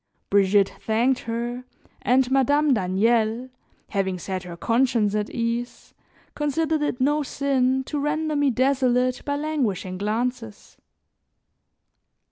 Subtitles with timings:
[0.31, 1.63] Brigitte thanked her,
[2.01, 3.49] and Madame Daniel,
[3.89, 5.93] having set her conscience at ease,
[6.33, 10.75] considered it no sin to render me desolate by languishing glances.